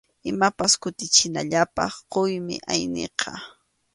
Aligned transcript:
Imapas 0.31 0.71
kutichinallapaq 0.81 1.93
quymi 2.11 2.55
ayniqa. 2.71 3.31